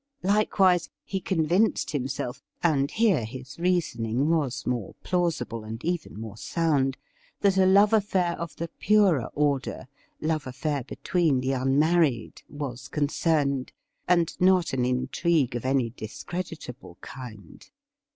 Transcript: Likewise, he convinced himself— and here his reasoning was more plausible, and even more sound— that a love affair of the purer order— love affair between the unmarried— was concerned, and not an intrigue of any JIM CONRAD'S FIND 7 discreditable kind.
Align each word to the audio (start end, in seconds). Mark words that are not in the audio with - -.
Likewise, 0.23 0.89
he 1.03 1.21
convinced 1.21 1.91
himself— 1.91 2.41
and 2.63 2.89
here 2.89 3.23
his 3.23 3.59
reasoning 3.59 4.29
was 4.31 4.65
more 4.65 4.95
plausible, 5.03 5.63
and 5.63 5.85
even 5.85 6.19
more 6.19 6.37
sound— 6.37 6.97
that 7.41 7.55
a 7.55 7.67
love 7.67 7.93
affair 7.93 8.35
of 8.39 8.55
the 8.55 8.67
purer 8.67 9.27
order— 9.35 9.87
love 10.19 10.47
affair 10.47 10.83
between 10.83 11.39
the 11.39 11.51
unmarried— 11.51 12.41
was 12.63 12.87
concerned, 12.87 13.71
and 14.07 14.35
not 14.41 14.73
an 14.73 14.85
intrigue 14.85 15.55
of 15.55 15.65
any 15.65 15.91
JIM 15.91 15.91
CONRAD'S 15.91 15.93
FIND 15.93 15.99
7 15.99 15.99
discreditable 16.47 16.97
kind. 17.01 17.69